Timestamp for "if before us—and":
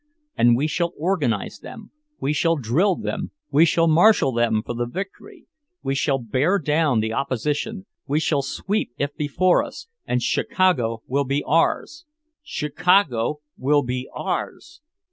8.97-10.23